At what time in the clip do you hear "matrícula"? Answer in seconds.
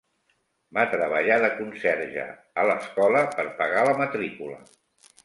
4.01-4.57